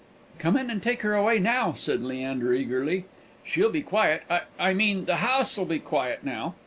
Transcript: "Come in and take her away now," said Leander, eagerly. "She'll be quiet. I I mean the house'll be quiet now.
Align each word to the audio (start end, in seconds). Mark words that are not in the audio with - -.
"Come 0.39 0.57
in 0.57 0.71
and 0.71 0.81
take 0.81 1.03
her 1.03 1.13
away 1.13 1.37
now," 1.37 1.73
said 1.73 2.01
Leander, 2.03 2.53
eagerly. 2.55 3.05
"She'll 3.43 3.69
be 3.69 3.83
quiet. 3.83 4.23
I 4.31 4.41
I 4.57 4.73
mean 4.73 5.05
the 5.05 5.17
house'll 5.17 5.61
be 5.65 5.77
quiet 5.77 6.23
now. 6.23 6.55